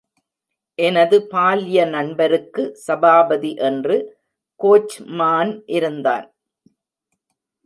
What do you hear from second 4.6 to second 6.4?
கோச்மான் இருந்தான்.